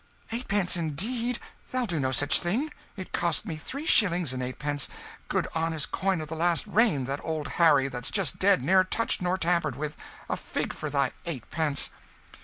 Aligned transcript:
"Eightpence, 0.31 0.75
indeed! 0.77 1.37
Thou'lt 1.69 1.89
do 1.91 1.99
no 1.99 2.11
such 2.11 2.39
thing. 2.39 2.71
It 2.97 3.11
cost 3.11 3.45
me 3.45 3.55
three 3.55 3.85
shillings 3.85 4.33
and 4.33 4.41
eightpence, 4.41 4.89
good 5.27 5.47
honest 5.53 5.91
coin 5.91 6.21
of 6.21 6.27
the 6.27 6.33
last 6.35 6.65
reign, 6.65 7.05
that 7.05 7.23
old 7.23 7.47
Harry 7.61 7.87
that's 7.87 8.09
just 8.09 8.39
dead 8.39 8.63
ne'er 8.63 8.83
touched 8.83 9.23
or 9.23 9.37
tampered 9.37 9.75
with. 9.75 9.95
A 10.27 10.37
fig 10.37 10.73
for 10.73 10.89
thy 10.89 11.11
eightpence!" 11.27 11.91